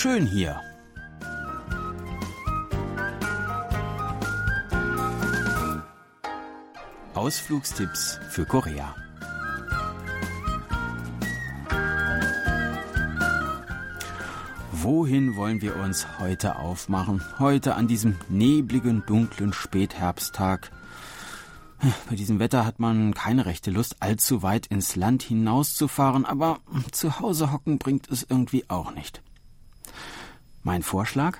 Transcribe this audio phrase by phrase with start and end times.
[0.00, 0.58] schön hier.
[7.12, 8.94] Ausflugstipps für Korea.
[14.72, 17.22] Wohin wollen wir uns heute aufmachen?
[17.38, 20.70] Heute an diesem nebligen, dunklen Spätherbsttag.
[22.08, 26.60] Bei diesem Wetter hat man keine rechte Lust, allzu weit ins Land hinauszufahren, aber
[26.90, 29.20] zu Hause hocken bringt es irgendwie auch nicht.
[30.62, 31.38] Mein Vorschlag?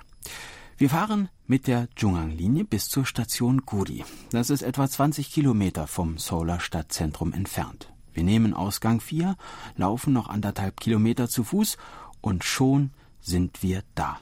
[0.78, 4.02] Wir fahren mit der Jungang-Linie bis zur Station Guri.
[4.30, 7.92] Das ist etwa 20 Kilometer vom Seouler Stadtzentrum entfernt.
[8.14, 9.36] Wir nehmen Ausgang 4,
[9.76, 11.76] laufen noch anderthalb Kilometer zu Fuß
[12.22, 14.18] und schon sind wir da.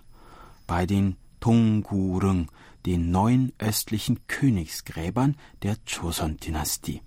[0.67, 2.51] Bei den Tongurung,
[2.85, 7.03] den neun östlichen Königsgräbern der Joseon-Dynastie.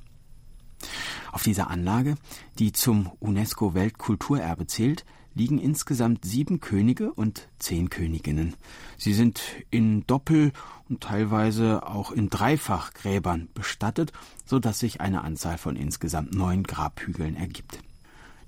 [1.33, 2.15] Auf dieser Anlage,
[2.57, 8.55] die zum UNESCO-Weltkulturerbe zählt, liegen insgesamt sieben Könige und zehn Königinnen.
[8.97, 10.51] Sie sind in Doppel-
[10.89, 14.11] und teilweise auch in Dreifachgräbern bestattet,
[14.45, 17.79] so dass sich eine Anzahl von insgesamt neun Grabhügeln ergibt.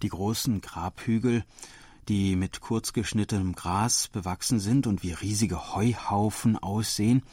[0.02, 1.46] Die großen Grabhügel,
[2.10, 7.24] die mit kurz geschnittenem Gras bewachsen sind und wie riesige Heuhaufen aussehen,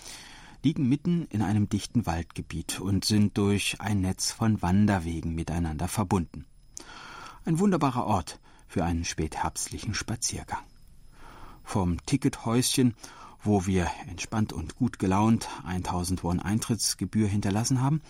[0.63, 6.45] liegen mitten in einem dichten Waldgebiet und sind durch ein Netz von Wanderwegen miteinander verbunden.
[7.45, 8.39] Ein wunderbarer Ort,
[8.71, 10.63] für einen spätherbstlichen Spaziergang.
[11.65, 12.95] Vom Tickethäuschen,
[13.43, 18.01] wo wir entspannt und gut gelaunt 1000 Won Eintrittsgebühr hinterlassen haben,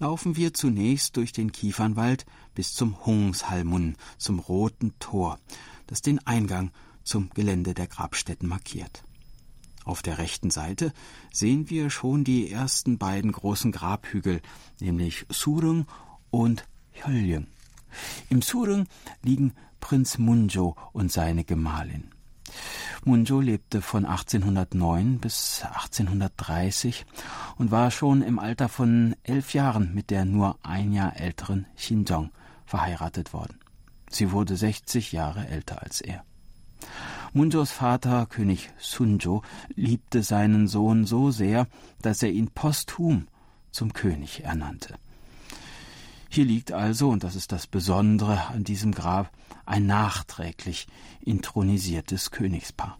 [0.00, 5.38] laufen wir zunächst durch den Kiefernwald bis zum Hungshalmun, zum Roten Tor,
[5.86, 6.72] das den Eingang
[7.04, 9.04] zum Gelände der Grabstätten markiert.
[9.84, 10.92] Auf der rechten Seite
[11.32, 14.40] sehen wir schon die ersten beiden großen Grabhügel,
[14.80, 15.86] nämlich Surung
[16.32, 17.46] und Hjöljung.
[18.28, 18.86] Im Surung
[19.22, 22.10] liegen Prinz Munjo und seine Gemahlin.
[23.04, 27.04] Munjo lebte von 1809 bis 1830
[27.56, 32.30] und war schon im Alter von elf Jahren mit der nur ein Jahr älteren Shinjong
[32.64, 33.58] verheiratet worden.
[34.08, 36.24] Sie wurde 60 Jahre älter als er.
[37.32, 39.42] Munjos Vater, König Sunjo,
[39.74, 41.66] liebte seinen Sohn so sehr,
[42.02, 43.26] dass er ihn posthum
[43.70, 44.96] zum König ernannte.
[46.34, 49.30] Hier liegt also, und das ist das Besondere an diesem Grab,
[49.66, 50.86] ein nachträglich
[51.20, 52.98] intronisiertes Königspaar.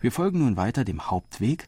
[0.00, 1.66] Wir folgen nun weiter dem Hauptweg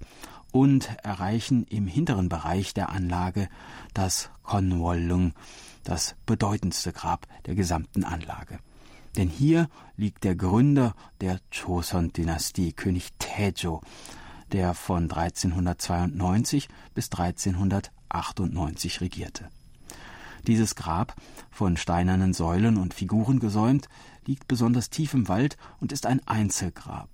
[0.52, 3.48] und erreichen im hinteren Bereich der Anlage
[3.94, 5.32] das Konwollung,
[5.82, 8.58] das bedeutendste Grab der gesamten Anlage.
[9.16, 13.80] Denn hier liegt der Gründer der Joseon-Dynastie, König Taejo,
[14.52, 19.48] der von 1392 bis 1398 regierte.
[20.46, 21.14] Dieses Grab,
[21.50, 23.88] von steinernen Säulen und Figuren gesäumt,
[24.26, 27.08] liegt besonders tief im Wald und ist ein Einzelgrab.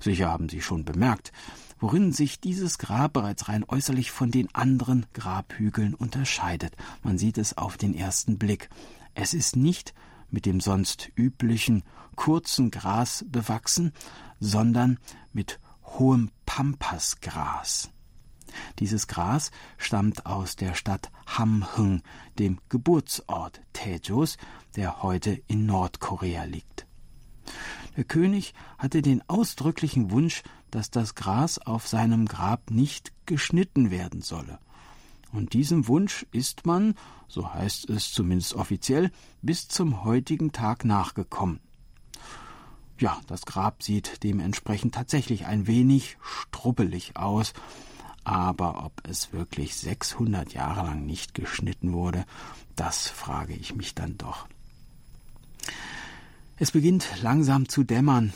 [0.00, 1.32] Sicher haben Sie schon bemerkt,
[1.78, 6.74] worin sich dieses Grab bereits rein äußerlich von den anderen Grabhügeln unterscheidet.
[7.02, 8.68] Man sieht es auf den ersten Blick.
[9.14, 9.94] Es ist nicht
[10.30, 11.82] mit dem sonst üblichen
[12.14, 13.92] kurzen Gras bewachsen,
[14.40, 14.98] sondern
[15.32, 17.90] mit hohem Pampasgras.
[18.78, 22.02] Dieses Gras stammt aus der Stadt Hamhung,
[22.38, 24.36] dem Geburtsort Taejos,
[24.76, 26.86] der heute in Nordkorea liegt.
[27.96, 34.20] Der König hatte den ausdrücklichen Wunsch, dass das Gras auf seinem Grab nicht geschnitten werden
[34.20, 34.58] solle.
[35.32, 36.94] Und diesem Wunsch ist man,
[37.28, 39.10] so heißt es zumindest offiziell,
[39.42, 41.60] bis zum heutigen Tag nachgekommen.
[42.98, 47.52] Ja, das Grab sieht dementsprechend tatsächlich ein wenig strubbelig aus,
[48.26, 52.24] aber ob es wirklich 600 Jahre lang nicht geschnitten wurde,
[52.74, 54.48] das frage ich mich dann doch.
[56.56, 58.32] Es beginnt langsam zu dämmern.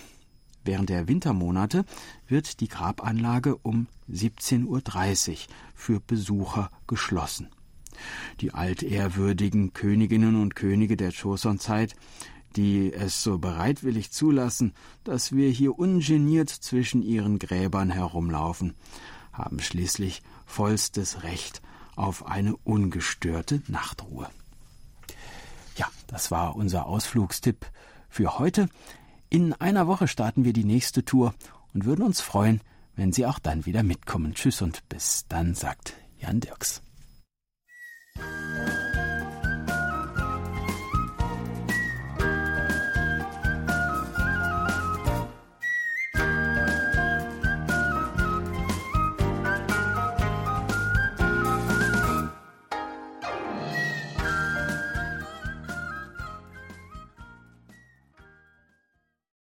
[0.64, 1.84] Während der Wintermonate
[2.28, 5.36] wird die Grabanlage um 17.30 Uhr
[5.74, 7.48] für Besucher geschlossen.
[8.40, 11.96] Die altehrwürdigen Königinnen und Könige der Joseon-Zeit,
[12.54, 14.72] die es so bereitwillig zulassen,
[15.02, 18.74] dass wir hier ungeniert zwischen ihren Gräbern herumlaufen,
[19.32, 21.62] haben schließlich vollstes Recht
[21.96, 24.28] auf eine ungestörte Nachtruhe.
[25.76, 27.66] Ja, das war unser Ausflugstipp
[28.08, 28.68] für heute.
[29.28, 31.34] In einer Woche starten wir die nächste Tour
[31.72, 32.60] und würden uns freuen,
[32.96, 34.34] wenn Sie auch dann wieder mitkommen.
[34.34, 36.82] Tschüss und bis dann, sagt Jan Dirks.